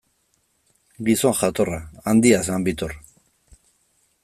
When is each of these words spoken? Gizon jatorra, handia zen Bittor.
Gizon 1.09 1.35
jatorra, 1.41 1.77
handia 2.13 2.41
zen 2.51 2.67
Bittor. 2.69 2.99